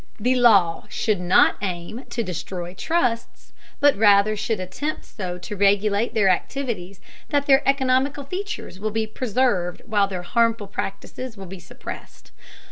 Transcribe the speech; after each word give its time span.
The 0.19 0.33
law 0.33 0.85
should 0.89 1.19
not 1.19 1.57
aim 1.61 2.05
to 2.09 2.23
destroy 2.23 2.73
trusts, 2.73 3.53
but 3.79 3.95
rather 3.95 4.35
should 4.35 4.59
attempt 4.59 5.05
so 5.05 5.37
to 5.37 5.55
regulate 5.55 6.15
their 6.15 6.27
activities 6.27 6.99
that 7.29 7.45
their 7.45 7.61
economical 7.69 8.23
features 8.23 8.79
will 8.79 8.89
be 8.89 9.05
preserved 9.05 9.83
while 9.85 10.07
their 10.07 10.23
harmful 10.23 10.65
practices 10.65 11.37
will 11.37 11.45
be 11.45 11.59
suppressed. 11.59 12.31